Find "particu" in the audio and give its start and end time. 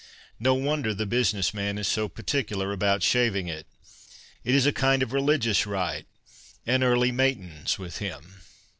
2.09-2.55